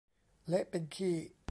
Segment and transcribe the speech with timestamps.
[0.47, 1.15] เละเป็นขี้